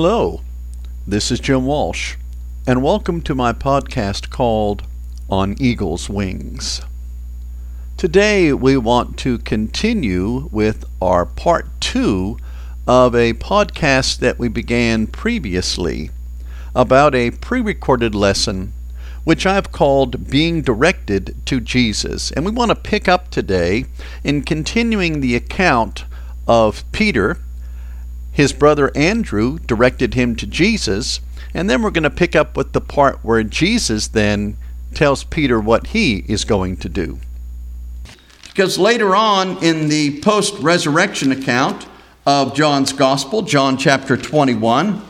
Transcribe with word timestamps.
Hello, 0.00 0.42
this 1.08 1.32
is 1.32 1.40
Jim 1.40 1.66
Walsh, 1.66 2.14
and 2.68 2.84
welcome 2.84 3.20
to 3.22 3.34
my 3.34 3.52
podcast 3.52 4.30
called 4.30 4.84
On 5.28 5.56
Eagle's 5.58 6.08
Wings. 6.08 6.82
Today 7.96 8.52
we 8.52 8.76
want 8.76 9.18
to 9.18 9.38
continue 9.38 10.48
with 10.52 10.84
our 11.02 11.26
part 11.26 11.66
two 11.80 12.38
of 12.86 13.16
a 13.16 13.32
podcast 13.32 14.20
that 14.20 14.38
we 14.38 14.46
began 14.46 15.08
previously 15.08 16.10
about 16.76 17.16
a 17.16 17.32
pre 17.32 17.60
recorded 17.60 18.14
lesson 18.14 18.72
which 19.24 19.46
I've 19.46 19.72
called 19.72 20.30
Being 20.30 20.62
Directed 20.62 21.34
to 21.46 21.58
Jesus. 21.58 22.30
And 22.30 22.44
we 22.44 22.52
want 22.52 22.68
to 22.68 22.76
pick 22.76 23.08
up 23.08 23.32
today 23.32 23.86
in 24.22 24.42
continuing 24.42 25.18
the 25.20 25.34
account 25.34 26.04
of 26.46 26.84
Peter 26.92 27.38
his 28.38 28.52
brother 28.52 28.92
Andrew 28.94 29.58
directed 29.58 30.14
him 30.14 30.36
to 30.36 30.46
Jesus, 30.46 31.20
and 31.52 31.68
then 31.68 31.82
we're 31.82 31.90
going 31.90 32.04
to 32.04 32.08
pick 32.08 32.36
up 32.36 32.56
with 32.56 32.72
the 32.72 32.80
part 32.80 33.18
where 33.24 33.42
Jesus 33.42 34.06
then 34.06 34.56
tells 34.94 35.24
Peter 35.24 35.58
what 35.58 35.88
he 35.88 36.18
is 36.28 36.44
going 36.44 36.76
to 36.76 36.88
do. 36.88 37.18
Because 38.44 38.78
later 38.78 39.16
on 39.16 39.60
in 39.64 39.88
the 39.88 40.20
post 40.20 40.56
resurrection 40.60 41.32
account 41.32 41.88
of 42.26 42.54
John's 42.54 42.92
Gospel, 42.92 43.42
John 43.42 43.76
chapter 43.76 44.16
21, 44.16 45.02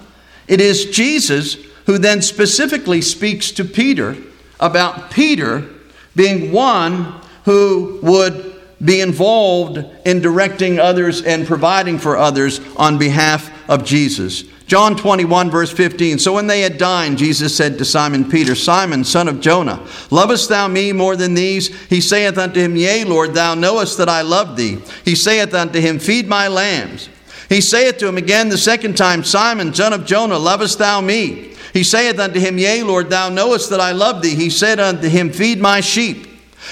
it 0.47 0.62
is 0.62 0.86
Jesus 0.86 1.58
who 1.84 1.98
then 1.98 2.22
specifically 2.22 3.02
speaks 3.02 3.50
to 3.50 3.64
Peter 3.66 4.16
about 4.58 5.10
Peter 5.10 5.69
being 6.16 6.50
one 6.50 7.20
who 7.45 8.00
would 8.02 8.47
be 8.84 9.00
involved 9.00 9.84
in 10.05 10.20
directing 10.20 10.78
others 10.78 11.23
and 11.23 11.46
providing 11.46 11.98
for 11.98 12.16
others 12.16 12.60
on 12.77 12.98
behalf 12.98 13.50
of 13.69 13.84
Jesus. 13.84 14.45
John 14.69 14.96
21, 14.96 15.50
verse 15.50 15.73
15. 15.73 16.19
So 16.19 16.34
when 16.34 16.46
they 16.46 16.60
had 16.60 16.77
dined, 16.77 17.16
Jesus 17.16 17.56
said 17.56 17.78
to 17.78 17.86
Simon 17.86 18.30
Peter, 18.30 18.55
Simon, 18.55 19.02
son 19.02 19.27
of 19.27 19.41
Jonah, 19.41 19.84
lovest 20.11 20.50
thou 20.50 20.69
me 20.69 20.92
more 20.92 21.17
than 21.17 21.33
these? 21.33 21.75
He 21.86 22.02
saith 22.02 22.36
unto 22.36 22.61
him, 22.61 22.77
Yea, 22.77 23.05
Lord, 23.05 23.33
thou 23.33 23.55
knowest 23.55 23.97
that 23.97 24.11
I 24.11 24.20
love 24.20 24.56
thee. 24.56 24.78
He 25.06 25.14
saith 25.14 25.55
unto 25.55 25.80
him, 25.80 25.98
Feed 25.98 26.28
my 26.28 26.48
lambs. 26.48 27.08
He 27.48 27.62
saith 27.62 27.97
to 27.98 28.08
him 28.08 28.19
again 28.19 28.50
the 28.50 28.58
second 28.58 28.98
time, 28.98 29.24
Simon, 29.24 29.72
son 29.72 29.95
of 29.95 30.05
Jonah, 30.05 30.39
lovest 30.39 30.78
thou 30.78 31.00
me? 31.00 31.55
He 31.72 31.83
saith 31.83 32.19
unto 32.19 32.39
him, 32.39 32.58
Yea, 32.58 32.83
Lord, 32.83 33.08
thou 33.08 33.30
knowest 33.30 33.70
that 33.70 33.80
I 33.80 33.92
love 33.92 34.20
thee. 34.20 34.34
He 34.34 34.50
said 34.50 34.78
unto 34.78 35.08
him, 35.08 35.30
Feed 35.30 35.61
my 35.61 35.80
sheep. 35.80 36.27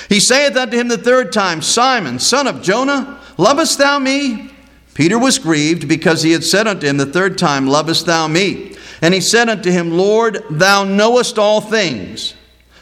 He 0.09 0.20
saith 0.20 0.56
unto 0.56 0.77
him 0.77 0.89
the 0.89 0.98
third 0.98 1.33
time, 1.33 1.62
Simon, 1.62 2.19
son 2.19 2.47
of 2.47 2.62
Jonah, 2.62 3.20
lovest 3.37 3.79
thou 3.79 3.98
me? 3.98 4.51
Peter 4.95 5.19
was 5.19 5.39
grieved 5.39 5.89
because 5.89 6.23
he 6.23 6.33
had 6.33 6.42
said 6.42 6.67
unto 6.67 6.87
him 6.87 6.97
the 6.97 7.06
third 7.06 7.37
time, 7.37 7.67
Lovest 7.67 8.07
thou 8.07 8.27
me? 8.27 8.77
And 9.03 9.12
he 9.12 9.20
said 9.20 9.48
unto 9.48 9.70
him, 9.70 9.91
Lord, 9.91 10.42
thou 10.51 10.84
knowest 10.84 11.39
all 11.39 11.61
things. 11.61 12.34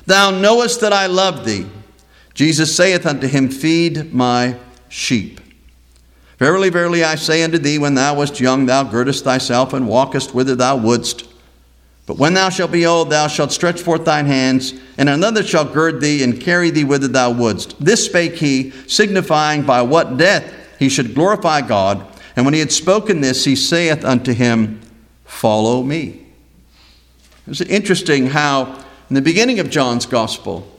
Thou 0.07 0.31
knowest 0.31 0.81
that 0.81 0.93
I 0.93 1.07
love 1.07 1.45
thee. 1.45 1.67
Jesus 2.33 2.77
saith 2.77 3.05
unto 3.05 3.27
him, 3.27 3.49
Feed 3.49 4.15
my 4.15 4.57
sheep. 4.89 5.41
Verily, 6.39 6.69
verily, 6.69 7.03
I 7.03 7.17
say 7.17 7.43
unto 7.43 7.59
thee, 7.59 7.79
when 7.79 7.95
thou 7.95 8.17
wast 8.17 8.39
young, 8.39 8.67
thou 8.67 8.85
girdest 8.85 9.25
thyself 9.25 9.73
and 9.73 9.89
walkest 9.89 10.35
whither 10.35 10.55
thou 10.55 10.77
wouldst. 10.77 11.27
But 12.07 12.19
when 12.19 12.35
thou 12.35 12.51
shalt 12.51 12.73
be 12.73 12.85
old, 12.85 13.11
thou 13.11 13.29
shalt 13.29 13.51
stretch 13.51 13.81
forth 13.81 14.05
thine 14.05 14.27
hands, 14.27 14.75
and 14.99 15.09
another 15.09 15.43
shall 15.43 15.65
gird 15.65 16.01
thee 16.01 16.23
and 16.23 16.41
carry 16.41 16.71
thee 16.71 16.85
whither 16.85 17.09
thou 17.09 17.31
wouldst. 17.31 17.83
This 17.83 18.05
spake 18.05 18.35
he, 18.35 18.73
signifying 18.87 19.63
by 19.63 19.81
what 19.83 20.19
death 20.19 20.53
he 20.79 20.89
should 20.89 21.15
glorify 21.15 21.63
God. 21.63 22.07
And 22.37 22.45
when 22.45 22.53
he 22.53 22.61
had 22.61 22.73
spoken 22.73 23.21
this, 23.21 23.45
he 23.45 23.57
saith 23.57 24.05
unto 24.05 24.35
him, 24.35 24.81
Follow 25.25 25.83
me. 25.83 26.27
It's 27.47 27.63
interesting 27.63 28.27
how, 28.27 28.85
in 29.09 29.15
the 29.15 29.23
beginning 29.23 29.59
of 29.59 29.71
John's 29.71 30.07
gospel, 30.07 30.71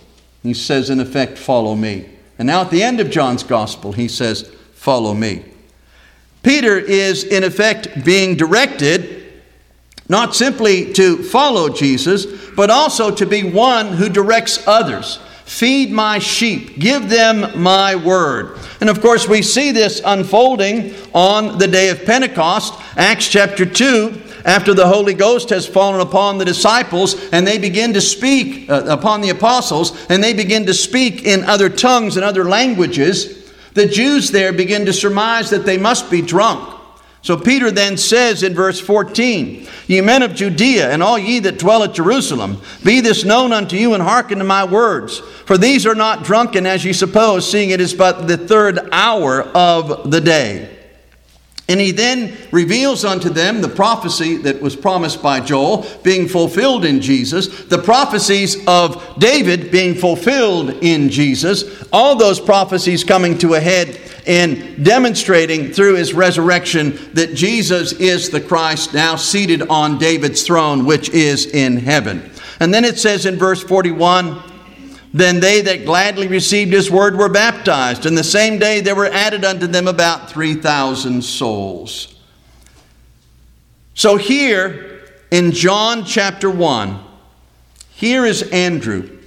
he 0.44 0.53
says, 0.53 0.92
in 0.92 1.00
effect, 1.00 1.40
Follow 1.40 1.75
me. 1.75 2.09
And 2.38 2.46
now 2.46 2.62
at 2.62 2.69
the 2.69 2.84
end 2.84 3.00
of 3.00 3.09
John's 3.09 3.44
gospel, 3.44 3.94
he 3.94 4.08
says, 4.08 4.52
Follow 4.74 5.16
me. 5.16 5.44
Peter 6.44 6.78
is, 6.78 7.24
in 7.24 7.44
effect, 7.44 8.06
being 8.06 8.35
directed 8.35 9.15
not 10.07 10.35
simply 10.35 10.93
to 10.93 11.23
follow 11.23 11.69
Jesus, 11.69 12.25
but 12.51 12.69
also 12.69 13.11
to 13.11 13.25
be 13.25 13.43
one 13.43 13.93
who 13.93 14.09
directs 14.09 14.66
others. 14.67 15.19
Feed 15.45 15.91
my 15.91 16.19
sheep, 16.19 16.79
give 16.79 17.07
them 17.09 17.61
my 17.61 17.95
word. 17.95 18.57
And 18.81 18.89
of 18.89 19.01
course, 19.01 19.27
we 19.27 19.41
see 19.41 19.71
this 19.71 20.01
unfolding 20.03 20.95
on 21.13 21.59
the 21.59 21.67
day 21.67 21.89
of 21.89 22.03
Pentecost, 22.03 22.73
Acts 22.97 23.27
chapter 23.27 23.66
2, 23.66 24.23
after 24.45 24.73
the 24.73 24.88
Holy 24.88 25.13
Ghost 25.13 25.49
has 25.49 25.67
fallen 25.67 26.01
upon 26.01 26.37
the 26.37 26.45
disciples 26.45 27.29
and 27.31 27.45
they 27.45 27.57
begin 27.57 27.93
to 27.93 28.01
speak 28.01 28.69
uh, 28.69 28.83
upon 28.87 29.22
the 29.22 29.29
apostles 29.29 30.05
and 30.09 30.23
they 30.23 30.33
begin 30.33 30.66
to 30.67 30.73
speak 30.73 31.23
in 31.23 31.43
other 31.43 31.69
tongues 31.69 32.16
and 32.16 32.23
other 32.23 32.45
languages. 32.45 33.51
The 33.73 33.87
Jews 33.87 34.31
there 34.31 34.53
begin 34.53 34.85
to 34.85 34.93
surmise 34.93 35.49
that 35.49 35.66
they 35.66 35.77
must 35.77 36.11
be 36.11 36.22
drunk. 36.22 36.75
So 37.25 37.36
Peter 37.36 37.72
then 37.72 37.97
says 37.97 38.44
in 38.44 38.53
verse 38.53 38.80
14, 38.80 39.68
Ye 39.88 40.02
men 40.02 40.22
of 40.22 40.36
Judea, 40.36 40.91
and 40.91 41.02
all 41.02 41.18
ye 41.18 41.40
that 41.40 41.58
dwell 41.58 41.81
at 41.81 41.96
Jerusalem, 41.96 42.62
be 42.84 43.02
this 43.02 43.25
known 43.25 43.52
unto 43.52 43.75
you, 43.75 43.96
and 43.96 44.03
hearken 44.03 44.38
to 44.38 44.44
my 44.44 44.63
words. 44.63 45.22
For 45.47 45.58
these 45.58 45.88
are 45.88 45.96
not 45.96 46.24
drunken 46.24 46.68
as 46.68 46.85
ye 46.85 46.94
suppose, 46.94 47.50
seeing 47.50 47.72
it 47.72 47.81
is 47.81 47.96
but 47.96 48.28
the 48.28 48.38
third 48.38 48.90
hour 48.91 49.41
of 49.41 50.12
the 50.12 50.22
day. 50.22 50.69
And 51.68 51.80
he 51.80 51.90
then 51.90 52.38
reveals 52.52 53.03
unto 53.03 53.30
them 53.30 53.62
the 53.62 53.69
prophecy 53.69 54.38
that 54.44 54.62
was 54.62 54.75
promised 54.75 55.24
by 55.24 55.40
Joel 55.40 55.88
being 56.03 56.28
fulfilled 56.28 56.85
in 56.85 57.02
Jesus, 57.02 57.66
the 57.66 57.81
prophecies 57.81 58.56
of 58.68 59.18
David 59.18 59.72
being 59.72 59.96
fulfilled 59.96 60.69
in 60.84 61.09
Jesus, 61.09 61.88
all 61.91 62.16
those 62.16 62.40
prophecies 62.40 63.03
coming 63.03 63.35
to 63.40 63.56
a 63.56 63.59
head 63.59 64.00
in 64.25 64.84
demonstrating 64.84 65.72
through 65.72 65.96
his 65.96 66.13
resurrection 66.13 66.97
that 67.13 67.36
Jesus 67.36 67.94
is 67.94 68.30
the 68.30 68.41
Christ 68.41 68.94
now 68.94 69.16
seated 69.16 69.62
on 69.63 69.97
David's 69.97 70.44
throne, 70.44 70.86
which 70.86 71.09
is 71.09 71.46
in 71.46 71.78
heaven. 71.78 72.30
And 72.59 72.74
then 72.74 72.85
it 72.85 72.97
says 72.97 73.25
in 73.25 73.38
verse 73.38 73.64
41 73.64 74.41
Then 75.14 75.40
they 75.40 75.62
that 75.62 75.85
gladly 75.85 76.28
received 76.28 76.74
his 76.74 76.90
word 76.90 77.18
were 77.18 77.30
baptized, 77.30 78.06
and 78.06 78.18
the 78.18 78.24
same 78.24 78.58
day 78.58 78.81
there 78.81 78.96
were 78.96 79.06
added 79.08 79.46
unto 79.46 79.68
them 79.68 79.88
about 79.88 80.30
3,000 80.30 81.24
souls. 81.24 82.16
So 83.94 84.18
here 84.18 85.03
in 85.31 85.52
John 85.52 86.03
chapter 86.03 86.50
1, 86.50 87.00
here 87.91 88.25
is 88.25 88.44
Andrew, 88.52 89.19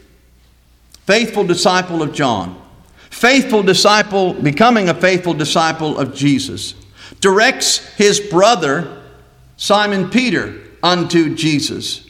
faithful 1.06 1.44
disciple 1.44 2.02
of 2.02 2.12
John 2.12 2.60
faithful 3.18 3.62
disciple, 3.64 4.32
becoming 4.32 4.88
a 4.88 4.94
faithful 4.94 5.34
disciple 5.34 5.98
of 5.98 6.14
Jesus, 6.14 6.74
directs 7.20 7.78
his 7.96 8.20
brother, 8.20 9.02
Simon 9.56 10.08
Peter, 10.08 10.60
unto 10.82 11.34
Jesus. 11.34 12.08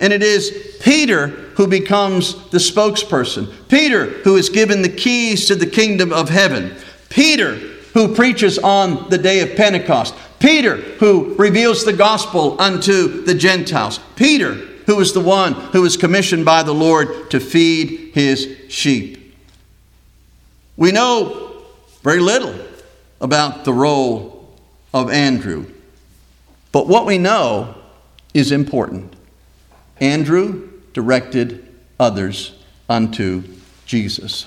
And 0.00 0.12
it 0.12 0.22
is 0.22 0.78
Peter 0.80 1.28
who 1.28 1.66
becomes 1.66 2.34
the 2.50 2.58
spokesperson. 2.58 3.52
Peter 3.68 4.06
who 4.06 4.36
is 4.36 4.48
given 4.48 4.82
the 4.82 4.88
keys 4.88 5.46
to 5.46 5.54
the 5.54 5.66
kingdom 5.66 6.12
of 6.12 6.28
heaven. 6.28 6.74
Peter 7.08 7.54
who 7.94 8.14
preaches 8.14 8.58
on 8.58 9.08
the 9.10 9.18
day 9.18 9.40
of 9.40 9.56
Pentecost. 9.56 10.14
Peter 10.38 10.76
who 10.76 11.34
reveals 11.34 11.84
the 11.84 11.92
gospel 11.92 12.60
unto 12.60 13.22
the 13.24 13.34
Gentiles. 13.34 13.98
Peter 14.14 14.54
who 14.86 15.00
is 15.00 15.12
the 15.12 15.20
one 15.20 15.52
who 15.52 15.84
is 15.84 15.96
commissioned 15.96 16.44
by 16.44 16.62
the 16.62 16.74
Lord 16.74 17.30
to 17.30 17.40
feed 17.40 18.12
his 18.14 18.56
sheep. 18.68 19.17
We 20.78 20.92
know 20.92 21.64
very 22.02 22.20
little 22.20 22.54
about 23.20 23.64
the 23.64 23.72
role 23.72 24.48
of 24.94 25.10
Andrew, 25.10 25.66
but 26.70 26.86
what 26.86 27.04
we 27.04 27.18
know 27.18 27.74
is 28.32 28.52
important. 28.52 29.12
Andrew 30.00 30.70
directed 30.92 31.66
others 31.98 32.54
unto 32.88 33.42
Jesus. 33.86 34.46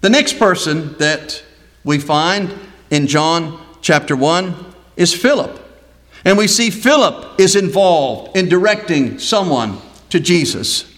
The 0.00 0.08
next 0.08 0.38
person 0.38 0.96
that 0.96 1.42
we 1.84 1.98
find 1.98 2.54
in 2.88 3.08
John 3.08 3.60
chapter 3.82 4.16
1 4.16 4.54
is 4.96 5.12
Philip. 5.12 5.62
And 6.24 6.38
we 6.38 6.46
see 6.46 6.70
Philip 6.70 7.38
is 7.38 7.56
involved 7.56 8.34
in 8.34 8.48
directing 8.48 9.18
someone 9.18 9.76
to 10.08 10.18
Jesus. 10.18 10.95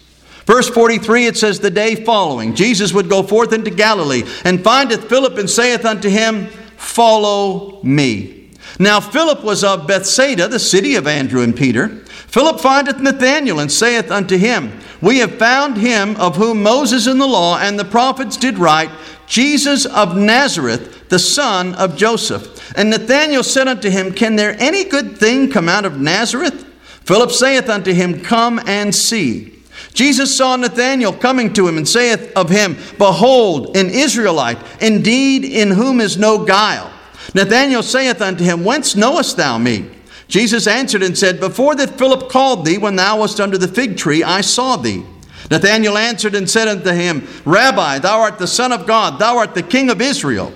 Verse 0.49 0.67
43, 0.67 1.27
it 1.27 1.37
says, 1.37 1.59
The 1.59 1.69
day 1.69 1.93
following, 1.93 2.55
Jesus 2.55 2.91
would 2.91 3.07
go 3.07 3.21
forth 3.21 3.53
into 3.53 3.69
Galilee, 3.69 4.23
and 4.43 4.63
findeth 4.63 5.07
Philip, 5.07 5.37
and 5.37 5.47
saith 5.47 5.85
unto 5.85 6.09
him, 6.09 6.47
Follow 6.75 7.79
me. 7.83 8.49
Now 8.79 8.99
Philip 8.99 9.43
was 9.43 9.63
of 9.63 9.85
Bethsaida, 9.85 10.47
the 10.47 10.57
city 10.57 10.95
of 10.95 11.05
Andrew 11.05 11.43
and 11.43 11.55
Peter. 11.55 11.89
Philip 11.89 12.59
findeth 12.59 12.99
Nathanael, 12.99 13.59
and 13.59 13.71
saith 13.71 14.09
unto 14.09 14.39
him, 14.39 14.71
We 15.03 15.19
have 15.19 15.37
found 15.37 15.77
him 15.77 16.15
of 16.15 16.37
whom 16.37 16.63
Moses 16.63 17.05
in 17.05 17.19
the 17.19 17.27
law 17.27 17.59
and 17.59 17.77
the 17.77 17.85
prophets 17.85 18.35
did 18.35 18.57
write, 18.57 18.89
Jesus 19.27 19.85
of 19.85 20.17
Nazareth, 20.17 21.09
the 21.09 21.19
son 21.19 21.75
of 21.75 21.95
Joseph. 21.95 22.75
And 22.75 22.89
Nathanael 22.89 23.43
said 23.43 23.67
unto 23.67 23.91
him, 23.91 24.13
Can 24.13 24.35
there 24.35 24.55
any 24.59 24.83
good 24.83 25.15
thing 25.15 25.51
come 25.51 25.69
out 25.69 25.85
of 25.85 26.01
Nazareth? 26.01 26.65
Philip 27.03 27.29
saith 27.29 27.69
unto 27.69 27.93
him, 27.93 28.21
Come 28.21 28.59
and 28.65 28.95
see. 28.95 29.58
Jesus 29.93 30.35
saw 30.35 30.55
Nathanael 30.55 31.13
coming 31.13 31.51
to 31.53 31.67
him 31.67 31.77
and 31.77 31.87
saith 31.87 32.31
of 32.35 32.49
him, 32.49 32.77
Behold, 32.97 33.75
an 33.75 33.89
Israelite, 33.89 34.59
indeed 34.81 35.43
in 35.43 35.71
whom 35.71 35.99
is 35.99 36.17
no 36.17 36.45
guile. 36.45 36.91
Nathanael 37.33 37.83
saith 37.83 38.21
unto 38.21 38.43
him, 38.43 38.63
Whence 38.63 38.95
knowest 38.95 39.37
thou 39.37 39.57
me? 39.57 39.89
Jesus 40.27 40.67
answered 40.67 41.03
and 41.03 41.17
said, 41.17 41.39
Before 41.39 41.75
that 41.75 41.97
Philip 41.97 42.29
called 42.29 42.65
thee, 42.65 42.77
when 42.77 42.95
thou 42.95 43.19
wast 43.19 43.39
under 43.39 43.57
the 43.57 43.67
fig 43.67 43.97
tree, 43.97 44.23
I 44.23 44.41
saw 44.41 44.77
thee. 44.77 45.03
Nathanael 45.49 45.97
answered 45.97 46.35
and 46.35 46.47
said 46.49 46.67
unto 46.67 46.91
him, 46.91 47.27
Rabbi, 47.45 47.99
thou 47.99 48.19
art 48.19 48.37
the 48.37 48.47
Son 48.47 48.71
of 48.71 48.85
God, 48.85 49.19
thou 49.19 49.37
art 49.37 49.55
the 49.55 49.63
King 49.63 49.89
of 49.89 50.01
Israel. 50.01 50.53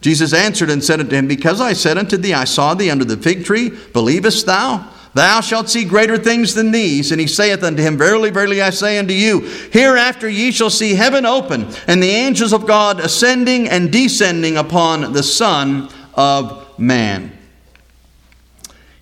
Jesus 0.00 0.32
answered 0.32 0.70
and 0.70 0.84
said 0.84 1.00
unto 1.00 1.16
him, 1.16 1.26
Because 1.26 1.60
I 1.60 1.72
said 1.72 1.98
unto 1.98 2.16
thee, 2.16 2.32
I 2.32 2.44
saw 2.44 2.74
thee 2.74 2.90
under 2.90 3.04
the 3.04 3.16
fig 3.16 3.44
tree, 3.44 3.70
believest 3.92 4.46
thou? 4.46 4.88
Thou 5.16 5.40
shalt 5.40 5.70
see 5.70 5.86
greater 5.86 6.18
things 6.18 6.52
than 6.52 6.72
these. 6.72 7.10
And 7.10 7.18
he 7.18 7.26
saith 7.26 7.62
unto 7.62 7.82
him, 7.82 7.96
Verily, 7.96 8.28
verily, 8.28 8.60
I 8.60 8.68
say 8.68 8.98
unto 8.98 9.14
you, 9.14 9.40
hereafter 9.72 10.28
ye 10.28 10.52
shall 10.52 10.68
see 10.68 10.94
heaven 10.94 11.24
open, 11.24 11.68
and 11.86 12.02
the 12.02 12.10
angels 12.10 12.52
of 12.52 12.66
God 12.66 13.00
ascending 13.00 13.66
and 13.66 13.90
descending 13.90 14.58
upon 14.58 15.14
the 15.14 15.22
Son 15.22 15.88
of 16.12 16.78
Man. 16.78 17.32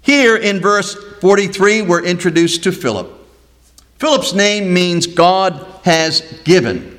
Here 0.02 0.36
in 0.36 0.60
verse 0.60 0.94
43, 1.20 1.82
we're 1.82 2.04
introduced 2.04 2.62
to 2.62 2.70
Philip. 2.70 3.10
Philip's 3.98 4.34
name 4.34 4.72
means 4.72 5.08
God 5.08 5.66
has 5.82 6.20
given. 6.44 6.96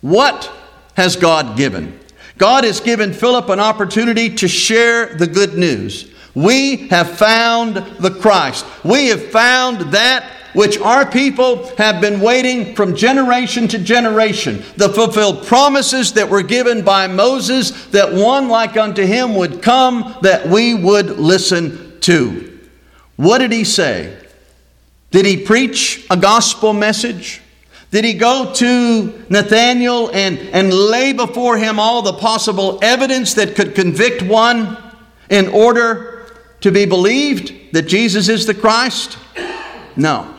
What 0.00 0.50
has 0.94 1.14
God 1.14 1.56
given? 1.56 2.00
God 2.36 2.64
has 2.64 2.80
given 2.80 3.12
Philip 3.12 3.48
an 3.48 3.60
opportunity 3.60 4.34
to 4.34 4.48
share 4.48 5.14
the 5.14 5.28
good 5.28 5.54
news. 5.54 6.12
We 6.36 6.88
have 6.88 7.16
found 7.16 7.76
the 7.76 8.10
Christ. 8.10 8.66
We 8.84 9.06
have 9.06 9.30
found 9.30 9.92
that 9.92 10.22
which 10.52 10.78
our 10.78 11.10
people 11.10 11.74
have 11.76 12.02
been 12.02 12.20
waiting 12.20 12.74
from 12.74 12.94
generation 12.94 13.66
to 13.68 13.78
generation. 13.78 14.62
The 14.76 14.90
fulfilled 14.90 15.46
promises 15.46 16.12
that 16.12 16.28
were 16.28 16.42
given 16.42 16.82
by 16.84 17.06
Moses 17.06 17.86
that 17.86 18.12
one 18.12 18.48
like 18.48 18.76
unto 18.76 19.06
him 19.06 19.34
would 19.34 19.62
come 19.62 20.14
that 20.20 20.46
we 20.46 20.74
would 20.74 21.18
listen 21.18 21.98
to. 22.00 22.60
What 23.16 23.38
did 23.38 23.52
he 23.52 23.64
say? 23.64 24.14
Did 25.12 25.24
he 25.24 25.38
preach 25.38 26.06
a 26.10 26.18
gospel 26.18 26.74
message? 26.74 27.40
Did 27.90 28.04
he 28.04 28.12
go 28.12 28.52
to 28.56 29.24
Nathanael 29.30 30.10
and, 30.12 30.38
and 30.38 30.70
lay 30.70 31.14
before 31.14 31.56
him 31.56 31.78
all 31.80 32.02
the 32.02 32.12
possible 32.12 32.78
evidence 32.82 33.32
that 33.34 33.54
could 33.54 33.74
convict 33.74 34.20
one 34.20 34.76
in 35.30 35.48
order 35.48 36.15
to 36.60 36.70
be 36.70 36.86
believed 36.86 37.72
that 37.72 37.82
Jesus 37.82 38.28
is 38.28 38.46
the 38.46 38.54
Christ? 38.54 39.18
No. 39.96 40.34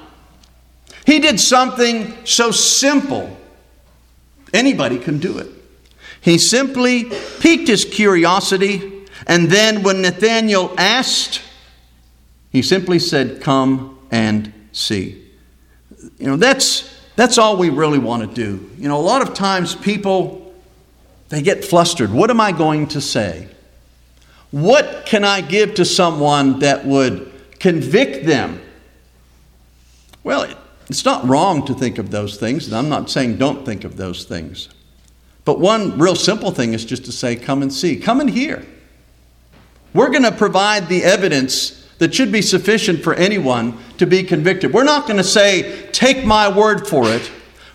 He 1.06 1.20
did 1.20 1.40
something 1.40 2.14
so 2.26 2.52
simple, 2.52 3.36
anybody 4.54 5.00
can 5.00 5.20
do 5.20 5.38
it. 5.38 5.48
He 6.22 6.38
simply 6.38 7.06
piqued 7.40 7.70
his 7.70 7.86
curiosity, 7.86 9.06
and 9.26 9.50
then 9.50 9.84
when 9.84 10.02
Nathanael 10.02 10.74
asked, 10.78 11.42
he 12.52 12.62
simply 12.62 13.00
said, 13.00 13.42
Come 13.42 14.00
and 14.12 14.52
see. 14.72 15.24
You 16.20 16.28
know, 16.28 16.38
that's, 16.38 16.94
that's 17.16 17.38
all 17.38 17.58
we 17.58 17.70
really 17.70 18.00
want 18.00 18.28
to 18.28 18.36
do. 18.36 18.70
You 18.78 18.88
know, 18.88 19.00
a 19.00 19.02
lot 19.02 19.22
of 19.22 19.34
times 19.34 19.76
people, 19.76 20.54
they 21.30 21.42
get 21.42 21.64
flustered. 21.64 22.12
What 22.12 22.30
am 22.30 22.42
I 22.42 22.52
going 22.52 22.88
to 22.90 23.02
say? 23.02 23.48
What 24.52 25.06
can 25.06 25.24
I 25.24 25.42
give 25.42 25.76
to 25.76 25.86
someone 25.86 26.60
that 26.60 26.86
would 26.86 27.32
convict 27.60 28.26
them? 28.26 28.62
Well, 30.24 30.48
it's 30.90 31.04
not 31.04 31.28
wrong 31.28 31.66
to 31.66 31.74
think 31.74 31.98
of 31.98 32.12
those 32.12 32.38
things, 32.38 32.68
and 32.68 32.76
I'm 32.76 32.90
not 32.90 33.10
saying 33.10 33.38
don't 33.38 33.66
think 33.66 33.84
of 33.84 33.98
those 33.98 34.24
things. 34.24 34.70
But 35.44 35.60
one 35.60 35.98
real 35.98 36.16
simple 36.16 36.52
thing 36.52 36.74
is 36.74 36.86
just 36.86 37.06
to 37.06 37.12
say, 37.12 37.36
come 37.36 37.62
and 37.62 37.72
see, 37.72 37.98
come 37.98 38.20
and 38.20 38.30
hear. 38.30 38.66
We're 39.94 40.10
going 40.10 40.24
to 40.24 40.32
provide 40.32 40.88
the 40.88 41.04
evidence 41.04 41.86
that 42.00 42.14
should 42.14 42.32
be 42.32 42.42
sufficient 42.42 43.04
for 43.04 43.14
anyone 43.16 43.78
to 43.98 44.06
be 44.06 44.24
convicted. 44.24 44.74
We're 44.74 44.84
not 44.84 45.08
going 45.08 45.18
to 45.18 45.24
say, 45.24 45.88
take 45.92 46.26
my 46.26 46.48
word 46.48 46.88
for 46.88 47.10
it. 47.10 47.32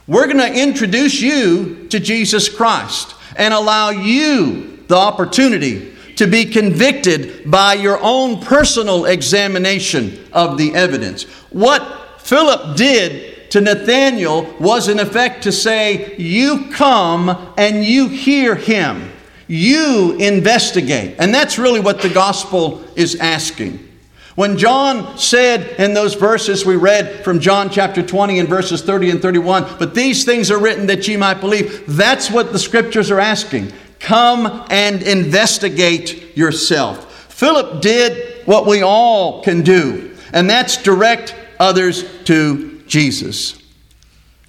We're 0.06 0.26
going 0.26 0.38
to 0.38 0.60
introduce 0.60 1.20
you 1.20 1.88
to 1.88 1.98
Jesus 1.98 2.48
Christ 2.48 3.14
and 3.36 3.52
allow 3.52 3.90
you 3.90 4.84
the 4.88 4.96
opportunity 4.96 5.91
to 6.16 6.26
be 6.26 6.44
convicted 6.44 7.50
by 7.50 7.74
your 7.74 7.98
own 8.02 8.40
personal 8.40 9.06
examination 9.06 10.18
of 10.32 10.58
the 10.58 10.74
evidence. 10.74 11.24
What 11.50 12.20
Philip 12.20 12.76
did 12.76 13.50
to 13.50 13.60
Nathanael 13.60 14.44
was, 14.58 14.88
in 14.88 14.98
effect, 14.98 15.42
to 15.42 15.52
say, 15.52 16.16
You 16.16 16.70
come 16.72 17.52
and 17.58 17.84
you 17.84 18.08
hear 18.08 18.54
him. 18.54 19.10
You 19.46 20.16
investigate. 20.18 21.16
And 21.18 21.34
that's 21.34 21.58
really 21.58 21.80
what 21.80 22.00
the 22.00 22.08
gospel 22.08 22.82
is 22.96 23.16
asking. 23.16 23.88
When 24.34 24.56
John 24.56 25.18
said 25.18 25.78
in 25.78 25.92
those 25.92 26.14
verses 26.14 26.64
we 26.64 26.76
read 26.76 27.22
from 27.22 27.38
John 27.38 27.68
chapter 27.68 28.02
20 28.02 28.38
and 28.38 28.48
verses 28.48 28.80
30 28.80 29.10
and 29.10 29.20
31, 29.20 29.76
but 29.78 29.94
these 29.94 30.24
things 30.24 30.50
are 30.50 30.58
written 30.58 30.86
that 30.86 31.06
ye 31.06 31.18
might 31.18 31.40
believe, 31.40 31.84
that's 31.86 32.30
what 32.30 32.52
the 32.52 32.58
scriptures 32.58 33.10
are 33.10 33.20
asking. 33.20 33.70
Come 34.02 34.66
and 34.68 35.00
investigate 35.00 36.36
yourself. 36.36 37.32
Philip 37.32 37.80
did 37.80 38.44
what 38.46 38.66
we 38.66 38.82
all 38.82 39.44
can 39.44 39.62
do, 39.62 40.16
and 40.32 40.50
that's 40.50 40.82
direct 40.82 41.36
others 41.60 42.04
to 42.24 42.82
Jesus. 42.88 43.56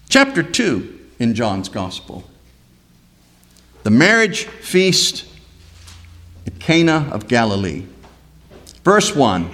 Chapter 0.10 0.42
2 0.42 1.00
in 1.20 1.36
John's 1.36 1.70
Gospel. 1.70 2.24
The 3.84 3.92
marriage 3.92 4.46
feast 4.46 5.26
at 6.48 6.60
Cana 6.60 7.08
of 7.12 7.28
Galilee. 7.28 7.86
Verse 8.84 9.16
1 9.16 9.52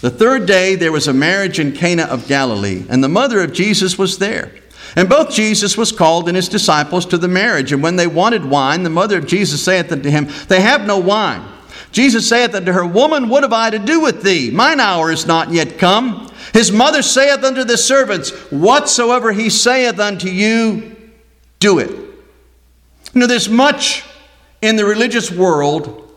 The 0.00 0.10
third 0.10 0.46
day 0.46 0.74
there 0.74 0.92
was 0.92 1.06
a 1.06 1.12
marriage 1.12 1.60
in 1.60 1.70
Cana 1.70 2.02
of 2.02 2.26
Galilee, 2.26 2.84
and 2.88 3.02
the 3.02 3.08
mother 3.08 3.40
of 3.42 3.52
Jesus 3.52 3.96
was 3.96 4.18
there. 4.18 4.52
And 4.94 5.08
both 5.08 5.34
Jesus 5.34 5.76
was 5.76 5.92
called 5.92 6.28
and 6.28 6.36
his 6.36 6.48
disciples 6.48 7.06
to 7.06 7.18
the 7.18 7.28
marriage. 7.28 7.72
And 7.72 7.82
when 7.82 7.96
they 7.96 8.06
wanted 8.06 8.44
wine, 8.44 8.82
the 8.82 8.90
mother 8.90 9.18
of 9.18 9.26
Jesus 9.26 9.64
saith 9.64 9.90
unto 9.90 10.10
him, 10.10 10.28
They 10.48 10.60
have 10.60 10.86
no 10.86 10.98
wine. 10.98 11.44
Jesus 11.92 12.28
saith 12.28 12.54
unto 12.54 12.72
her, 12.72 12.86
Woman, 12.86 13.28
what 13.28 13.42
have 13.42 13.52
I 13.52 13.70
to 13.70 13.78
do 13.78 14.00
with 14.00 14.22
thee? 14.22 14.50
Mine 14.50 14.80
hour 14.80 15.10
is 15.10 15.26
not 15.26 15.50
yet 15.50 15.78
come. 15.78 16.30
His 16.52 16.70
mother 16.70 17.02
saith 17.02 17.42
unto 17.42 17.64
the 17.64 17.78
servants, 17.78 18.30
Whatsoever 18.50 19.32
he 19.32 19.50
saith 19.50 19.98
unto 19.98 20.28
you, 20.28 20.96
do 21.58 21.78
it. 21.78 21.90
You 21.90 23.20
know, 23.20 23.26
there's 23.26 23.48
much 23.48 24.04
in 24.62 24.76
the 24.76 24.84
religious 24.84 25.30
world 25.30 26.10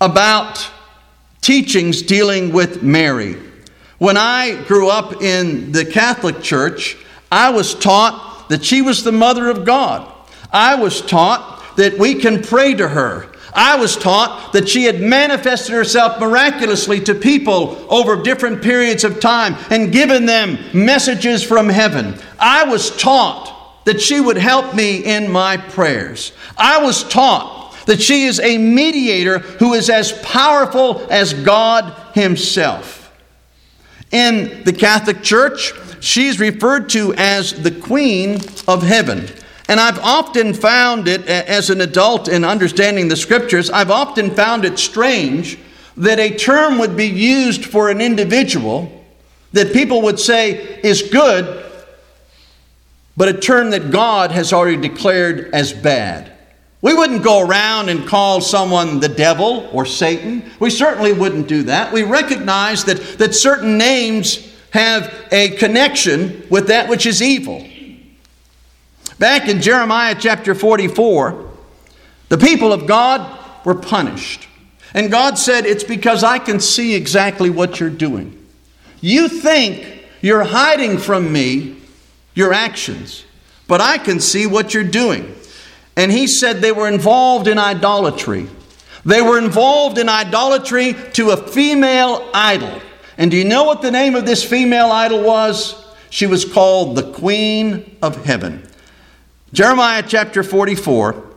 about 0.00 0.70
teachings 1.40 2.02
dealing 2.02 2.52
with 2.52 2.82
Mary. 2.82 3.36
When 3.98 4.16
I 4.16 4.62
grew 4.64 4.88
up 4.88 5.22
in 5.22 5.72
the 5.72 5.84
Catholic 5.84 6.42
Church, 6.42 6.96
I 7.30 7.50
was 7.50 7.74
taught 7.74 8.48
that 8.48 8.64
she 8.64 8.82
was 8.82 9.02
the 9.02 9.12
mother 9.12 9.48
of 9.48 9.64
God. 9.64 10.10
I 10.52 10.76
was 10.76 11.00
taught 11.00 11.76
that 11.76 11.98
we 11.98 12.14
can 12.14 12.42
pray 12.42 12.74
to 12.74 12.88
her. 12.88 13.30
I 13.54 13.76
was 13.76 13.96
taught 13.96 14.52
that 14.52 14.68
she 14.68 14.84
had 14.84 15.00
manifested 15.00 15.74
herself 15.74 16.20
miraculously 16.20 17.00
to 17.00 17.14
people 17.14 17.86
over 17.88 18.22
different 18.22 18.62
periods 18.62 19.04
of 19.04 19.20
time 19.20 19.56
and 19.70 19.92
given 19.92 20.26
them 20.26 20.58
messages 20.72 21.42
from 21.42 21.68
heaven. 21.68 22.14
I 22.38 22.64
was 22.64 22.96
taught 22.96 23.84
that 23.84 24.00
she 24.00 24.20
would 24.20 24.36
help 24.36 24.74
me 24.74 25.04
in 25.04 25.30
my 25.30 25.56
prayers. 25.56 26.32
I 26.56 26.82
was 26.82 27.04
taught 27.04 27.74
that 27.86 28.02
she 28.02 28.24
is 28.24 28.38
a 28.38 28.58
mediator 28.58 29.38
who 29.38 29.72
is 29.72 29.88
as 29.88 30.12
powerful 30.22 31.06
as 31.10 31.32
God 31.32 31.92
Himself. 32.14 33.10
In 34.10 34.62
the 34.64 34.72
Catholic 34.72 35.22
Church, 35.22 35.72
she's 36.00 36.40
referred 36.40 36.88
to 36.90 37.14
as 37.14 37.62
the 37.62 37.70
Queen 37.70 38.40
of 38.66 38.82
Heaven. 38.82 39.28
And 39.68 39.78
I've 39.78 39.98
often 39.98 40.54
found 40.54 41.08
it, 41.08 41.26
as 41.26 41.68
an 41.68 41.80
adult 41.82 42.28
in 42.28 42.44
understanding 42.44 43.08
the 43.08 43.16
scriptures, 43.16 43.68
I've 43.70 43.90
often 43.90 44.30
found 44.30 44.64
it 44.64 44.78
strange 44.78 45.58
that 45.98 46.18
a 46.18 46.34
term 46.34 46.78
would 46.78 46.96
be 46.96 47.06
used 47.06 47.66
for 47.66 47.90
an 47.90 48.00
individual 48.00 48.90
that 49.52 49.72
people 49.72 50.02
would 50.02 50.18
say 50.18 50.80
is 50.82 51.02
good, 51.02 51.64
but 53.16 53.28
a 53.28 53.34
term 53.34 53.70
that 53.70 53.90
God 53.90 54.30
has 54.30 54.52
already 54.52 54.76
declared 54.76 55.50
as 55.52 55.72
bad. 55.72 56.32
We 56.80 56.94
wouldn't 56.94 57.24
go 57.24 57.46
around 57.46 57.88
and 57.88 58.06
call 58.06 58.40
someone 58.40 59.00
the 59.00 59.08
devil 59.08 59.68
or 59.72 59.84
Satan. 59.84 60.48
We 60.60 60.70
certainly 60.70 61.12
wouldn't 61.12 61.48
do 61.48 61.64
that. 61.64 61.92
We 61.92 62.04
recognize 62.04 62.84
that, 62.84 62.98
that 63.18 63.34
certain 63.34 63.76
names 63.76 64.47
have 64.70 65.12
a 65.30 65.50
connection 65.50 66.46
with 66.50 66.68
that 66.68 66.88
which 66.88 67.06
is 67.06 67.22
evil. 67.22 67.66
Back 69.18 69.48
in 69.48 69.60
Jeremiah 69.60 70.14
chapter 70.18 70.54
44, 70.54 71.50
the 72.28 72.38
people 72.38 72.72
of 72.72 72.86
God 72.86 73.64
were 73.64 73.74
punished. 73.74 74.48
And 74.94 75.10
God 75.10 75.38
said, 75.38 75.66
It's 75.66 75.84
because 75.84 76.22
I 76.22 76.38
can 76.38 76.60
see 76.60 76.94
exactly 76.94 77.50
what 77.50 77.80
you're 77.80 77.90
doing. 77.90 78.34
You 79.00 79.28
think 79.28 80.04
you're 80.20 80.44
hiding 80.44 80.98
from 80.98 81.32
me 81.32 81.76
your 82.34 82.52
actions, 82.52 83.24
but 83.66 83.80
I 83.80 83.98
can 83.98 84.20
see 84.20 84.46
what 84.46 84.74
you're 84.74 84.84
doing. 84.84 85.34
And 85.96 86.12
he 86.12 86.26
said 86.26 86.60
they 86.60 86.72
were 86.72 86.88
involved 86.88 87.48
in 87.48 87.58
idolatry. 87.58 88.48
They 89.04 89.20
were 89.20 89.38
involved 89.38 89.98
in 89.98 90.08
idolatry 90.08 90.94
to 91.14 91.30
a 91.30 91.36
female 91.36 92.28
idol. 92.32 92.80
And 93.18 93.30
do 93.30 93.36
you 93.36 93.44
know 93.44 93.64
what 93.64 93.82
the 93.82 93.90
name 93.90 94.14
of 94.14 94.24
this 94.24 94.42
female 94.42 94.90
idol 94.90 95.22
was? 95.22 95.84
She 96.08 96.26
was 96.26 96.44
called 96.44 96.96
the 96.96 97.12
Queen 97.12 97.96
of 98.00 98.24
Heaven. 98.24 98.66
Jeremiah 99.52 100.04
chapter 100.06 100.42
44 100.42 101.27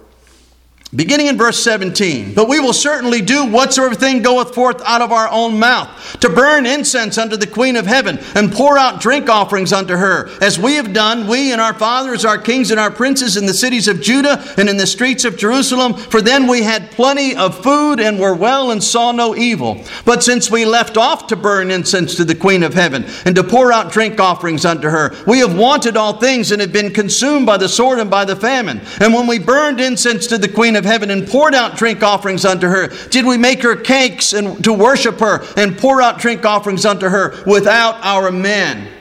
Beginning 0.93 1.27
in 1.27 1.37
verse 1.37 1.63
17, 1.63 2.33
but 2.33 2.49
we 2.49 2.59
will 2.59 2.73
certainly 2.73 3.21
do 3.21 3.45
whatsoever 3.45 3.95
thing 3.95 4.21
goeth 4.21 4.53
forth 4.53 4.81
out 4.83 5.01
of 5.01 5.13
our 5.13 5.29
own 5.29 5.57
mouth, 5.57 6.19
to 6.19 6.27
burn 6.27 6.65
incense 6.65 7.17
unto 7.17 7.37
the 7.37 7.47
Queen 7.47 7.77
of 7.77 7.85
heaven, 7.85 8.19
and 8.35 8.51
pour 8.51 8.77
out 8.77 8.99
drink 8.99 9.29
offerings 9.29 9.71
unto 9.71 9.95
her, 9.95 10.27
as 10.41 10.59
we 10.59 10.75
have 10.75 10.91
done, 10.91 11.29
we 11.29 11.53
and 11.53 11.61
our 11.61 11.73
fathers, 11.73 12.25
our 12.25 12.37
kings 12.37 12.71
and 12.71 12.79
our 12.79 12.91
princes 12.91 13.37
in 13.37 13.45
the 13.45 13.53
cities 13.53 13.87
of 13.87 14.01
Judah 14.01 14.43
and 14.57 14.67
in 14.67 14.75
the 14.75 14.85
streets 14.85 15.23
of 15.23 15.37
Jerusalem, 15.37 15.93
for 15.93 16.21
then 16.21 16.45
we 16.45 16.61
had 16.61 16.91
plenty 16.91 17.37
of 17.37 17.63
food 17.63 18.01
and 18.01 18.19
were 18.19 18.35
well 18.35 18.71
and 18.71 18.83
saw 18.83 19.13
no 19.13 19.33
evil. 19.33 19.85
But 20.03 20.23
since 20.23 20.51
we 20.51 20.65
left 20.65 20.97
off 20.97 21.27
to 21.27 21.37
burn 21.37 21.71
incense 21.71 22.15
to 22.15 22.25
the 22.25 22.35
Queen 22.35 22.63
of 22.63 22.73
heaven, 22.73 23.05
and 23.23 23.33
to 23.37 23.45
pour 23.45 23.71
out 23.71 23.93
drink 23.93 24.19
offerings 24.19 24.65
unto 24.65 24.89
her, 24.89 25.15
we 25.25 25.39
have 25.39 25.57
wanted 25.57 25.95
all 25.95 26.19
things 26.19 26.51
and 26.51 26.59
have 26.59 26.73
been 26.73 26.91
consumed 26.91 27.45
by 27.45 27.55
the 27.55 27.69
sword 27.69 27.99
and 27.99 28.11
by 28.11 28.25
the 28.25 28.35
famine. 28.35 28.81
And 28.99 29.13
when 29.13 29.25
we 29.25 29.39
burned 29.39 29.79
incense 29.79 30.27
to 30.27 30.37
the 30.37 30.49
Queen 30.49 30.75
of 30.75 30.80
of 30.81 30.85
heaven 30.85 31.11
and 31.11 31.27
poured 31.27 31.53
out 31.53 31.77
drink 31.77 32.03
offerings 32.03 32.43
unto 32.43 32.67
her? 32.67 32.87
Did 33.09 33.25
we 33.25 33.37
make 33.37 33.61
her 33.61 33.75
cakes 33.75 34.33
and 34.33 34.63
to 34.63 34.73
worship 34.73 35.19
her 35.19 35.45
and 35.55 35.77
pour 35.77 36.01
out 36.01 36.19
drink 36.19 36.43
offerings 36.43 36.85
unto 36.85 37.07
her 37.07 37.41
without 37.45 37.95
our 38.03 38.31
men? 38.31 38.91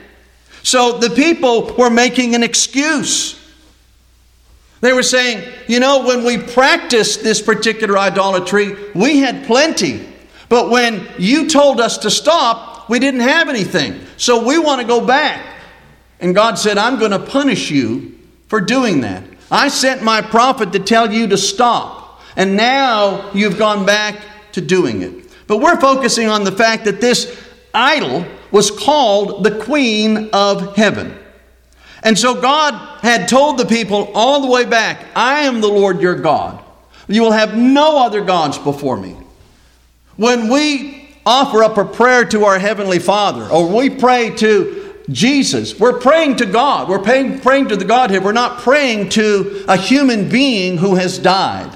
So 0.63 0.99
the 0.99 1.09
people 1.09 1.73
were 1.75 1.89
making 1.89 2.35
an 2.35 2.43
excuse. 2.43 3.37
They 4.81 4.93
were 4.93 5.03
saying, 5.03 5.51
you 5.67 5.79
know, 5.79 6.05
when 6.05 6.23
we 6.23 6.37
practiced 6.37 7.23
this 7.23 7.41
particular 7.41 7.97
idolatry, 7.97 8.75
we 8.93 9.19
had 9.19 9.45
plenty. 9.45 10.07
But 10.49 10.69
when 10.69 11.07
you 11.17 11.49
told 11.49 11.79
us 11.79 11.99
to 11.99 12.11
stop, 12.11 12.89
we 12.89 12.99
didn't 12.99 13.21
have 13.21 13.49
anything. 13.49 14.05
So 14.17 14.45
we 14.45 14.59
want 14.59 14.81
to 14.81 14.87
go 14.87 15.05
back. 15.05 15.45
And 16.19 16.35
God 16.35 16.59
said, 16.59 16.77
I'm 16.77 16.99
going 16.99 17.11
to 17.11 17.19
punish 17.19 17.71
you 17.71 18.19
for 18.47 18.59
doing 18.59 19.01
that. 19.01 19.23
I 19.51 19.67
sent 19.67 20.01
my 20.01 20.21
prophet 20.21 20.71
to 20.71 20.79
tell 20.79 21.11
you 21.11 21.27
to 21.27 21.37
stop, 21.37 22.21
and 22.37 22.55
now 22.55 23.29
you've 23.33 23.59
gone 23.59 23.85
back 23.85 24.15
to 24.53 24.61
doing 24.61 25.01
it. 25.01 25.25
But 25.45 25.57
we're 25.57 25.79
focusing 25.79 26.29
on 26.29 26.45
the 26.45 26.51
fact 26.53 26.85
that 26.85 27.01
this 27.01 27.37
idol 27.73 28.25
was 28.51 28.71
called 28.71 29.43
the 29.43 29.59
Queen 29.59 30.29
of 30.31 30.75
Heaven. 30.77 31.17
And 32.03 32.17
so 32.17 32.39
God 32.39 32.73
had 33.01 33.27
told 33.27 33.57
the 33.57 33.65
people 33.65 34.11
all 34.15 34.41
the 34.41 34.47
way 34.47 34.65
back, 34.65 35.05
I 35.15 35.41
am 35.41 35.61
the 35.61 35.67
Lord 35.67 36.01
your 36.01 36.15
God. 36.15 36.63
You 37.07 37.21
will 37.21 37.31
have 37.31 37.57
no 37.57 37.99
other 37.99 38.23
gods 38.23 38.57
before 38.57 38.97
me. 38.97 39.17
When 40.15 40.49
we 40.49 41.09
offer 41.25 41.63
up 41.63 41.77
a 41.77 41.85
prayer 41.85 42.25
to 42.25 42.45
our 42.45 42.57
Heavenly 42.57 42.99
Father, 42.99 43.45
or 43.49 43.67
we 43.67 43.89
pray 43.89 44.31
to 44.37 44.80
Jesus. 45.09 45.79
We're 45.79 45.99
praying 45.99 46.37
to 46.37 46.45
God. 46.45 46.89
We're 46.89 46.99
praying, 46.99 47.39
praying 47.39 47.69
to 47.69 47.75
the 47.75 47.85
Godhead. 47.85 48.23
We're 48.23 48.31
not 48.31 48.59
praying 48.59 49.09
to 49.09 49.65
a 49.67 49.77
human 49.77 50.29
being 50.29 50.77
who 50.77 50.95
has 50.95 51.17
died. 51.17 51.75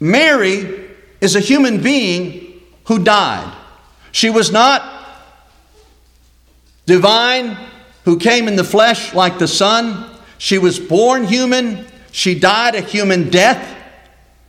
Mary 0.00 0.90
is 1.20 1.36
a 1.36 1.40
human 1.40 1.82
being 1.82 2.60
who 2.86 3.02
died. 3.02 3.52
She 4.12 4.30
was 4.30 4.52
not 4.52 4.82
divine, 6.86 7.56
who 8.04 8.18
came 8.18 8.48
in 8.48 8.56
the 8.56 8.64
flesh 8.64 9.14
like 9.14 9.38
the 9.38 9.48
Son. 9.48 10.10
She 10.38 10.58
was 10.58 10.78
born 10.78 11.24
human. 11.24 11.86
She 12.12 12.38
died 12.38 12.74
a 12.74 12.80
human 12.80 13.30
death. 13.30 13.70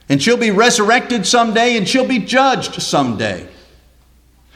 And 0.09 0.21
she'll 0.21 0.37
be 0.37 0.51
resurrected 0.51 1.25
someday 1.25 1.77
and 1.77 1.87
she'll 1.87 2.07
be 2.07 2.19
judged 2.19 2.81
someday. 2.81 3.47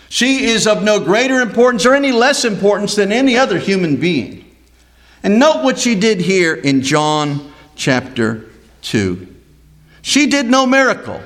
She 0.09 0.45
is 0.45 0.65
of 0.65 0.83
no 0.83 0.99
greater 0.99 1.39
importance 1.39 1.85
or 1.85 1.93
any 1.93 2.11
less 2.11 2.43
importance 2.43 2.95
than 2.95 3.11
any 3.11 3.37
other 3.37 3.59
human 3.59 3.97
being. 3.97 4.45
And 5.21 5.37
note 5.37 5.63
what 5.63 5.77
she 5.77 5.95
did 5.95 6.19
here 6.19 6.55
in 6.55 6.81
John 6.81 7.53
chapter 7.75 8.49
2. 8.81 9.27
She 10.01 10.27
did 10.27 10.47
no 10.47 10.65
miracle, 10.65 11.21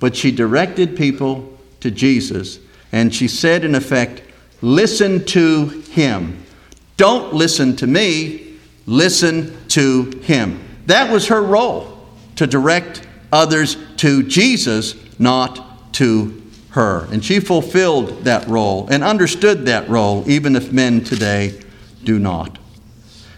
but 0.00 0.16
she 0.16 0.30
directed 0.30 0.96
people 0.96 1.58
to 1.80 1.90
Jesus. 1.90 2.58
And 2.92 3.14
she 3.14 3.28
said, 3.28 3.64
in 3.64 3.74
effect, 3.74 4.22
listen 4.62 5.24
to 5.26 5.66
him. 5.66 6.42
Don't 6.96 7.34
listen 7.34 7.76
to 7.76 7.86
me, 7.86 8.56
listen 8.86 9.56
to 9.68 10.10
him. 10.22 10.60
That 10.86 11.12
was 11.12 11.26
her 11.26 11.42
role, 11.42 12.06
to 12.36 12.46
direct 12.46 13.06
others 13.32 13.76
to 13.96 14.22
Jesus, 14.22 14.94
not 15.18 15.92
to 15.94 16.40
her. 16.74 17.06
And 17.10 17.24
she 17.24 17.40
fulfilled 17.40 18.24
that 18.24 18.46
role 18.48 18.88
and 18.90 19.02
understood 19.02 19.66
that 19.66 19.88
role, 19.88 20.28
even 20.28 20.56
if 20.56 20.72
men 20.72 21.02
today 21.02 21.60
do 22.02 22.18
not. 22.18 22.58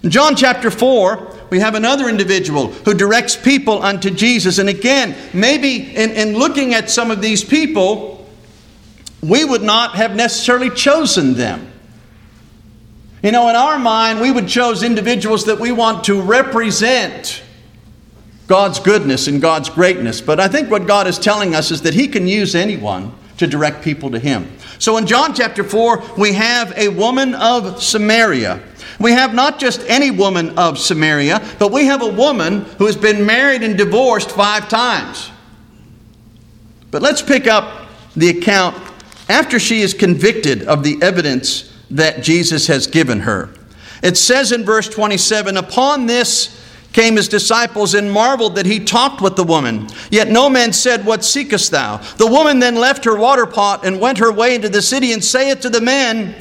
In 0.02 0.10
John 0.10 0.36
chapter 0.36 0.70
4, 0.70 1.34
we 1.50 1.60
have 1.60 1.74
another 1.74 2.08
individual 2.08 2.68
who 2.68 2.94
directs 2.94 3.36
people 3.36 3.82
unto 3.82 4.10
Jesus. 4.10 4.58
And 4.58 4.68
again, 4.68 5.14
maybe 5.34 5.94
in, 5.94 6.10
in 6.12 6.38
looking 6.38 6.74
at 6.74 6.90
some 6.90 7.10
of 7.10 7.20
these 7.20 7.44
people, 7.44 8.26
we 9.22 9.44
would 9.44 9.62
not 9.62 9.96
have 9.96 10.16
necessarily 10.16 10.70
chosen 10.70 11.34
them. 11.34 11.70
You 13.22 13.32
know, 13.32 13.48
in 13.48 13.56
our 13.56 13.78
mind, 13.78 14.20
we 14.20 14.30
would 14.30 14.48
choose 14.48 14.82
individuals 14.82 15.44
that 15.44 15.58
we 15.58 15.72
want 15.72 16.04
to 16.04 16.22
represent 16.22 17.42
God's 18.46 18.78
goodness 18.78 19.26
and 19.26 19.42
God's 19.42 19.68
greatness. 19.68 20.20
But 20.20 20.40
I 20.40 20.48
think 20.48 20.70
what 20.70 20.86
God 20.86 21.06
is 21.06 21.18
telling 21.18 21.54
us 21.54 21.70
is 21.70 21.82
that 21.82 21.94
He 21.94 22.08
can 22.08 22.26
use 22.26 22.54
anyone 22.54 23.12
to 23.38 23.46
direct 23.46 23.82
people 23.82 24.10
to 24.10 24.18
him. 24.18 24.50
So 24.78 24.96
in 24.96 25.06
John 25.06 25.34
chapter 25.34 25.64
4, 25.64 26.02
we 26.18 26.32
have 26.32 26.76
a 26.76 26.88
woman 26.88 27.34
of 27.34 27.82
Samaria. 27.82 28.62
We 28.98 29.12
have 29.12 29.34
not 29.34 29.58
just 29.58 29.82
any 29.88 30.10
woman 30.10 30.58
of 30.58 30.78
Samaria, 30.78 31.42
but 31.58 31.72
we 31.72 31.86
have 31.86 32.02
a 32.02 32.10
woman 32.10 32.62
who 32.78 32.86
has 32.86 32.96
been 32.96 33.26
married 33.26 33.62
and 33.62 33.76
divorced 33.76 34.30
five 34.30 34.68
times. 34.68 35.30
But 36.90 37.02
let's 37.02 37.20
pick 37.22 37.46
up 37.46 37.88
the 38.14 38.30
account 38.30 38.76
after 39.28 39.58
she 39.58 39.82
is 39.82 39.92
convicted 39.92 40.62
of 40.62 40.82
the 40.82 40.98
evidence 41.02 41.72
that 41.90 42.22
Jesus 42.22 42.66
has 42.68 42.86
given 42.86 43.20
her. 43.20 43.50
It 44.02 44.16
says 44.16 44.52
in 44.52 44.64
verse 44.64 44.88
27 44.88 45.56
Upon 45.56 46.06
this, 46.06 46.65
came 46.96 47.16
his 47.16 47.28
disciples 47.28 47.92
and 47.92 48.10
marveled 48.10 48.54
that 48.54 48.64
he 48.64 48.80
talked 48.80 49.20
with 49.20 49.36
the 49.36 49.44
woman. 49.44 49.86
Yet 50.10 50.28
no 50.28 50.48
man 50.48 50.72
said, 50.72 51.04
What 51.04 51.26
seekest 51.26 51.70
thou? 51.70 51.98
The 52.16 52.26
woman 52.26 52.58
then 52.58 52.74
left 52.74 53.04
her 53.04 53.14
water 53.14 53.44
pot 53.44 53.84
and 53.84 54.00
went 54.00 54.16
her 54.16 54.32
way 54.32 54.54
into 54.54 54.70
the 54.70 54.80
city 54.80 55.12
and 55.12 55.22
saith 55.22 55.60
to 55.60 55.68
the 55.68 55.82
men, 55.82 56.34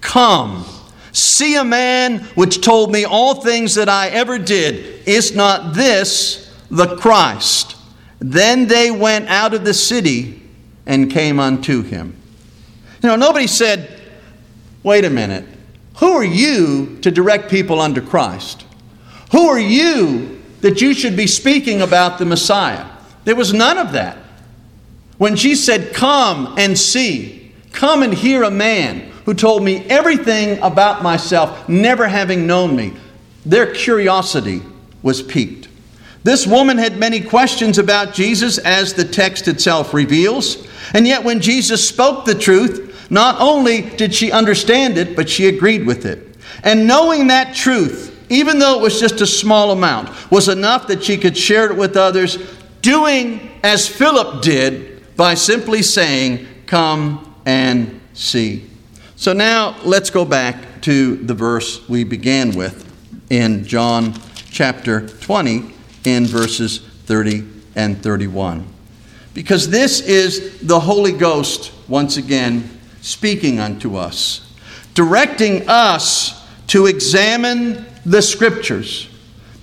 Come, 0.00 0.64
see 1.10 1.56
a 1.56 1.64
man 1.64 2.20
which 2.36 2.60
told 2.60 2.92
me 2.92 3.04
all 3.04 3.42
things 3.42 3.74
that 3.74 3.88
I 3.88 4.10
ever 4.10 4.38
did. 4.38 5.08
Is 5.08 5.34
not 5.34 5.74
this 5.74 6.54
the 6.70 6.96
Christ? 6.96 7.76
Then 8.20 8.68
they 8.68 8.92
went 8.92 9.28
out 9.28 9.54
of 9.54 9.64
the 9.64 9.74
city 9.74 10.40
and 10.86 11.10
came 11.10 11.40
unto 11.40 11.82
him. 11.82 12.16
You 13.02 13.08
know, 13.08 13.16
nobody 13.16 13.48
said, 13.48 14.00
Wait 14.84 15.04
a 15.04 15.10
minute, 15.10 15.46
who 15.96 16.12
are 16.12 16.22
you 16.22 17.00
to 17.00 17.10
direct 17.10 17.50
people 17.50 17.80
unto 17.80 18.00
Christ? 18.00 18.66
Who 19.32 19.48
are 19.48 19.60
you 19.60 20.42
that 20.60 20.80
you 20.80 20.94
should 20.94 21.16
be 21.16 21.26
speaking 21.26 21.80
about 21.82 22.18
the 22.18 22.26
Messiah? 22.26 22.86
There 23.24 23.36
was 23.36 23.52
none 23.52 23.78
of 23.78 23.92
that. 23.92 24.18
When 25.18 25.36
she 25.36 25.54
said, 25.54 25.94
Come 25.94 26.54
and 26.58 26.78
see, 26.78 27.52
come 27.72 28.02
and 28.02 28.12
hear 28.12 28.42
a 28.42 28.50
man 28.50 29.10
who 29.24 29.34
told 29.34 29.62
me 29.62 29.84
everything 29.86 30.58
about 30.62 31.02
myself, 31.02 31.68
never 31.68 32.08
having 32.08 32.46
known 32.46 32.74
me, 32.74 32.92
their 33.44 33.72
curiosity 33.72 34.62
was 35.02 35.22
piqued. 35.22 35.68
This 36.22 36.46
woman 36.46 36.76
had 36.76 36.98
many 36.98 37.20
questions 37.20 37.78
about 37.78 38.12
Jesus, 38.12 38.58
as 38.58 38.92
the 38.94 39.04
text 39.04 39.48
itself 39.48 39.94
reveals. 39.94 40.66
And 40.92 41.06
yet, 41.06 41.24
when 41.24 41.40
Jesus 41.40 41.88
spoke 41.88 42.24
the 42.24 42.34
truth, 42.34 43.10
not 43.10 43.40
only 43.40 43.82
did 43.82 44.14
she 44.14 44.30
understand 44.30 44.98
it, 44.98 45.16
but 45.16 45.30
she 45.30 45.46
agreed 45.46 45.86
with 45.86 46.04
it. 46.04 46.36
And 46.62 46.86
knowing 46.86 47.28
that 47.28 47.54
truth, 47.54 48.09
even 48.30 48.58
though 48.58 48.78
it 48.78 48.82
was 48.82 48.98
just 48.98 49.20
a 49.20 49.26
small 49.26 49.72
amount, 49.72 50.30
was 50.30 50.48
enough 50.48 50.86
that 50.86 51.04
she 51.04 51.18
could 51.18 51.36
share 51.36 51.70
it 51.70 51.76
with 51.76 51.96
others, 51.96 52.38
doing 52.80 53.50
as 53.62 53.86
Philip 53.86 54.40
did 54.40 55.16
by 55.16 55.34
simply 55.34 55.82
saying, 55.82 56.46
Come 56.66 57.34
and 57.44 58.00
see. 58.14 58.70
So 59.16 59.32
now 59.32 59.76
let's 59.84 60.08
go 60.08 60.24
back 60.24 60.80
to 60.82 61.16
the 61.16 61.34
verse 61.34 61.86
we 61.88 62.04
began 62.04 62.52
with 62.52 62.86
in 63.28 63.64
John 63.64 64.14
chapter 64.50 65.08
20 65.08 65.74
in 66.04 66.26
verses 66.26 66.78
30 66.78 67.44
and 67.74 68.02
31. 68.02 68.66
because 69.34 69.70
this 69.70 70.00
is 70.00 70.60
the 70.60 70.80
Holy 70.80 71.12
Ghost, 71.12 71.72
once 71.88 72.16
again, 72.16 72.68
speaking 73.00 73.60
unto 73.60 73.96
us, 73.96 74.52
directing 74.94 75.68
us 75.68 76.46
to 76.68 76.86
examine 76.86 77.86
the 78.04 78.22
Scriptures, 78.22 79.08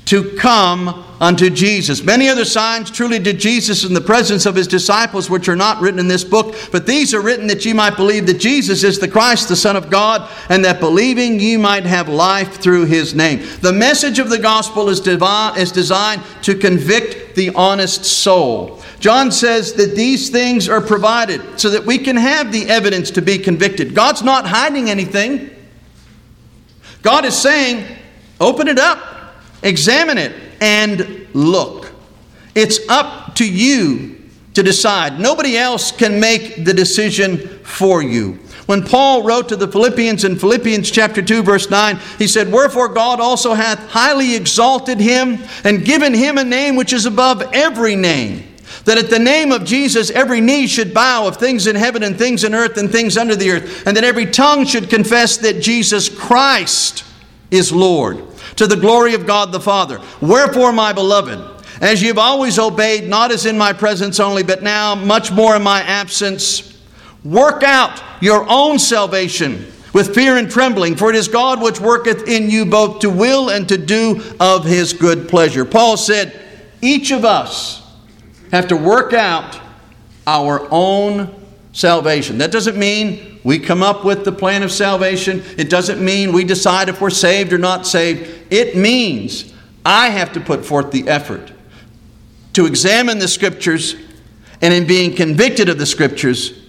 to 0.06 0.38
come 0.38 1.04
unto 1.20 1.50
Jesus. 1.50 2.04
Many 2.04 2.30
other 2.30 2.46
signs 2.46 2.90
truly 2.90 3.20
did 3.20 3.40
Jesus 3.40 3.84
in 3.84 3.94
the 3.94 4.00
presence 4.00 4.46
of 4.46 4.56
his 4.56 4.68
disciples, 4.68 5.30
which 5.30 5.50
are 5.50 5.56
not 5.56 5.82
written 5.82 6.00
in 6.00 6.08
this 6.08 6.24
book, 6.24 6.56
but 6.72 6.86
these 6.86 7.14
are 7.14 7.20
written 7.22 7.48
that 7.48 7.66
ye 7.66 7.74
might 7.74 7.98
believe 7.98 8.26
that 8.28 8.40
Jesus 8.40 8.84
is 8.84 9.00
the 9.00 9.08
Christ, 9.08 9.50
the 9.50 9.56
Son 9.56 9.76
of 9.76 9.90
God, 9.90 10.30
and 10.50 10.64
that 10.64 10.80
believing 10.80 11.40
ye 11.40 11.58
might 11.58 11.84
have 11.84 12.08
life 12.08 12.62
through 12.62 12.86
his 12.86 13.16
name. 13.16 13.46
The 13.62 13.74
message 13.74 14.20
of 14.20 14.30
the 14.30 14.40
gospel 14.40 14.88
is, 14.88 15.02
divine, 15.02 15.58
is 15.60 15.72
designed 15.72 16.22
to 16.44 16.56
convict 16.56 17.36
the 17.36 17.50
honest 17.56 18.06
soul. 18.06 18.82
John 19.00 19.32
says 19.32 19.74
that 19.74 19.96
these 19.96 20.30
things 20.30 20.70
are 20.70 20.82
provided 20.82 21.60
so 21.60 21.70
that 21.72 21.86
we 21.86 21.98
can 21.98 22.16
have 22.16 22.52
the 22.52 22.70
evidence 22.70 23.12
to 23.12 23.22
be 23.22 23.38
convicted. 23.38 23.94
God's 23.94 24.24
not 24.24 24.48
hiding 24.48 24.90
anything. 24.90 25.50
God 27.02 27.26
is 27.26 27.38
saying, 27.38 27.97
open 28.40 28.68
it 28.68 28.80
up, 28.80 29.00
examine 29.64 30.18
it, 30.18 30.34
and 30.62 31.28
look. 31.34 31.92
It's 32.56 32.80
up 32.90 33.36
to 33.36 33.48
you 33.48 34.16
to 34.56 34.64
decide. 34.64 35.20
Nobody 35.20 35.58
else 35.58 35.92
can 35.92 36.20
make 36.20 36.66
the 36.66 36.74
decision 36.74 37.38
for 37.64 38.02
you. 38.02 38.40
When 38.66 38.84
Paul 38.84 39.24
wrote 39.24 39.48
to 39.50 39.56
the 39.56 39.68
Philippians 39.68 40.24
in 40.24 40.38
Philippians 40.38 40.92
chapter 40.92 41.22
2 41.22 41.44
verse 41.44 41.70
9, 41.70 42.00
he 42.18 42.28
said, 42.28 42.52
"Wherefore 42.52 42.90
God 42.90 43.22
also 43.22 43.54
hath 43.54 43.80
highly 43.92 44.36
exalted 44.36 45.00
him 45.00 45.40
and 45.64 45.86
given 45.86 46.14
him 46.14 46.38
a 46.38 46.44
name 46.44 46.76
which 46.76 46.92
is 46.92 47.06
above 47.06 47.44
every 47.54 47.96
name." 47.96 48.44
That 48.84 48.98
at 48.98 49.10
the 49.10 49.20
name 49.20 49.52
of 49.52 49.64
Jesus 49.64 50.10
every 50.10 50.42
knee 50.42 50.68
should 50.68 50.94
bow 50.94 51.28
of 51.28 51.38
things 51.38 51.68
in 51.68 51.76
heaven 51.76 52.04
and 52.04 52.18
things 52.18 52.44
in 52.44 52.54
earth 52.54 52.78
and 52.78 52.92
things 52.92 53.18
under 53.18 53.36
the 53.36 53.52
earth, 53.52 53.84
and 53.86 53.96
that 53.96 54.04
every 54.04 54.26
tongue 54.26 54.66
should 54.66 54.90
confess 54.90 55.38
that 55.38 55.62
Jesus 55.62 56.10
Christ 56.10 57.04
is 57.52 57.72
Lord 57.72 58.24
to 58.56 58.68
the 58.68 58.76
glory 58.76 59.14
of 59.14 59.26
God 59.26 59.52
the 59.52 59.60
Father. 59.60 60.02
Wherefore, 60.22 60.72
my 60.74 60.94
beloved, 60.94 61.64
as 61.82 62.02
you 62.02 62.08
have 62.08 62.18
always 62.18 62.58
obeyed, 62.58 63.08
not 63.08 63.32
as 63.32 63.46
in 63.46 63.58
my 63.58 63.74
presence 63.74 64.20
only, 64.20 64.44
but 64.44 64.64
now 64.64 64.96
much 64.96 65.32
more 65.32 65.56
in 65.56 65.62
my 65.62 65.82
absence, 65.82 66.82
work 67.24 67.64
out 67.64 68.02
your 68.22 68.46
own 68.50 68.80
salvation 68.80 69.66
with 69.94 70.14
fear 70.14 70.38
and 70.38 70.50
trembling, 70.50 70.96
for 70.96 71.10
it 71.10 71.16
is 71.16 71.28
God 71.28 71.62
which 71.62 71.80
worketh 71.80 72.28
in 72.28 72.50
you 72.50 72.66
both 72.66 73.00
to 73.00 73.10
will 73.10 73.50
and 73.50 73.68
to 73.70 73.78
do 73.78 74.22
of 74.40 74.66
his 74.66 74.94
good 74.94 75.30
pleasure. 75.30 75.66
Paul 75.66 75.98
said, 75.98 76.40
each 76.82 77.12
of 77.12 77.26
us 77.26 77.84
have 78.52 78.68
to 78.68 78.76
work 78.76 79.14
out 79.14 79.60
our 80.26 80.68
own 80.72 81.34
salvation. 81.74 82.38
That 82.40 82.52
doesn't 82.52 82.78
mean 82.78 83.37
we 83.48 83.60
come 83.60 83.82
up 83.82 84.04
with 84.04 84.26
the 84.26 84.32
plan 84.34 84.62
of 84.62 84.74
salvation. 84.74 85.42
It 85.58 85.70
doesn't 85.70 86.04
mean 86.04 86.34
we 86.34 86.44
decide 86.44 86.90
if 86.90 87.00
we're 87.00 87.10
saved 87.10 87.54
or 87.54 87.58
not 87.58 87.88
saved. 87.88 88.30
It 88.52 88.76
means 88.76 89.54
I 89.86 90.10
have 90.10 90.34
to 90.34 90.42
put 90.42 90.66
forth 90.66 90.92
the 90.92 91.08
effort 91.08 91.54
to 92.52 92.66
examine 92.66 93.20
the 93.20 93.28
Scriptures 93.30 93.96
and, 94.62 94.74
in 94.74 94.86
being 94.86 95.16
convicted 95.16 95.70
of 95.70 95.80
the 95.80 95.86
Scriptures, 95.86 96.60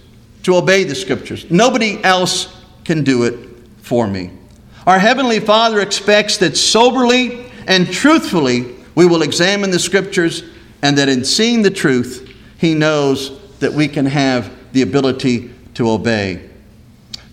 to 0.43 0.55
obey 0.55 0.85
the 0.85 0.95
Scriptures. 0.95 1.51
Nobody 1.51 2.01
else 2.01 2.47
can 2.85 3.03
do 3.03 3.23
it 3.23 3.49
for 3.79 4.07
me. 4.07 4.31
Our 4.87 4.99
Heavenly 4.99 5.41
Father 5.41 5.81
expects 5.81 6.37
that 6.37 6.55
soberly 6.55 7.51
and 7.67 7.91
truthfully 7.91 8.73
we 8.95 9.05
will 9.05 9.23
examine 9.23 9.71
the 9.71 9.79
Scriptures 9.79 10.43
and 10.81 10.97
that 10.97 11.09
in 11.09 11.25
seeing 11.25 11.61
the 11.61 11.71
truth, 11.71 12.33
He 12.57 12.73
knows 12.73 13.37
that 13.59 13.73
we 13.73 13.89
can 13.89 14.05
have 14.05 14.49
the 14.71 14.81
ability 14.81 15.53
to 15.73 15.89
obey. 15.89 16.48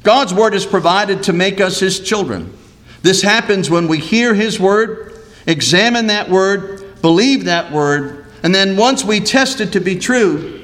God's 0.06 0.32
Word 0.32 0.54
is 0.54 0.64
provided 0.64 1.24
to 1.24 1.32
make 1.32 1.60
us 1.60 1.80
His 1.80 1.98
children. 1.98 2.56
This 3.02 3.22
happens 3.22 3.68
when 3.68 3.88
we 3.88 3.98
hear 3.98 4.34
His 4.34 4.60
Word, 4.60 5.20
examine 5.48 6.06
that 6.06 6.30
Word, 6.30 7.02
believe 7.02 7.46
that 7.46 7.72
Word, 7.72 8.24
and 8.44 8.54
then 8.54 8.76
once 8.76 9.04
we 9.04 9.18
test 9.18 9.60
it 9.60 9.72
to 9.72 9.80
be 9.80 9.98
true, 9.98 10.62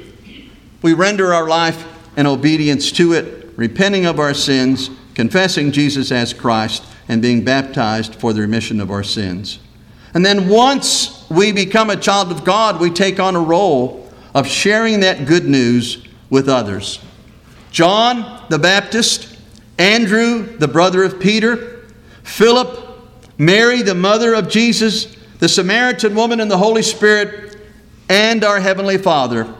we 0.80 0.92
render 0.94 1.34
our 1.34 1.48
life 1.48 1.84
in 2.16 2.28
obedience 2.28 2.92
to 2.92 3.14
it, 3.14 3.48
repenting 3.56 4.06
of 4.06 4.20
our 4.20 4.32
sins, 4.32 4.90
confessing 5.14 5.72
Jesus 5.72 6.12
as 6.12 6.32
Christ, 6.32 6.84
and 7.08 7.20
being 7.20 7.44
baptized 7.44 8.14
for 8.14 8.32
the 8.32 8.42
remission 8.42 8.80
of 8.80 8.92
our 8.92 9.02
sins. 9.02 9.58
And 10.14 10.24
then 10.24 10.48
once 10.48 11.28
we 11.28 11.50
become 11.50 11.90
a 11.90 11.96
child 11.96 12.30
of 12.30 12.44
God, 12.44 12.80
we 12.80 12.90
take 12.90 13.18
on 13.18 13.34
a 13.34 13.40
role 13.40 14.08
of 14.36 14.46
sharing 14.46 15.00
that 15.00 15.26
good 15.26 15.46
news 15.46 16.06
with 16.30 16.48
others. 16.48 17.00
John 17.72 18.44
the 18.50 18.58
Baptist, 18.58 19.30
Andrew, 19.78 20.56
the 20.58 20.68
brother 20.68 21.02
of 21.02 21.18
Peter, 21.18 21.84
Philip, 22.22 22.78
Mary, 23.38 23.82
the 23.82 23.94
mother 23.94 24.34
of 24.34 24.48
Jesus, 24.48 25.16
the 25.38 25.48
Samaritan 25.48 26.14
woman, 26.14 26.40
and 26.40 26.50
the 26.50 26.58
Holy 26.58 26.82
Spirit, 26.82 27.56
and 28.08 28.44
our 28.44 28.60
Heavenly 28.60 28.98
Father 28.98 29.52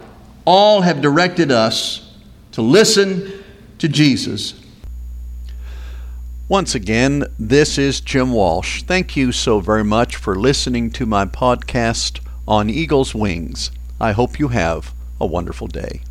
all 0.45 0.83
have 0.83 1.01
directed 1.01 1.51
us 1.51 2.15
to 2.53 2.63
listen 2.63 3.45
to 3.79 3.89
Jesus. 3.89 4.55
Once 6.49 6.75
again, 6.75 7.25
this 7.39 7.79
is 7.79 8.01
Jim 8.01 8.33
Walsh. 8.33 8.83
Thank 8.83 9.17
you 9.17 9.33
so 9.33 9.61
very 9.61 9.85
much 9.85 10.17
for 10.17 10.35
listening 10.35 10.91
to 10.91 11.07
my 11.07 11.25
podcast 11.25 12.21
on 12.47 12.69
Eagle's 12.69 13.15
Wings. 13.15 13.71
I 14.01 14.13
hope 14.13 14.39
you 14.39 14.49
have 14.49 14.93
a 15.21 15.27
wonderful 15.27 15.67
day. 15.67 16.03